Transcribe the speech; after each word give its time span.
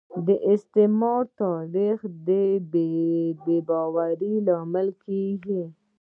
د 0.25 0.29
استعمار 0.53 1.23
تاریخ 1.43 1.97
د 2.27 2.29
بې 3.45 3.57
باورۍ 3.67 4.35
لامل 4.47 4.87
کیږي 5.03 5.63